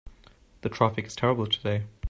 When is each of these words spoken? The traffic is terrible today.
The 0.61 0.69
traffic 0.69 1.05
is 1.05 1.15
terrible 1.15 1.45
today. 1.45 1.83